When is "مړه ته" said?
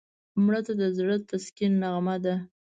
0.43-0.73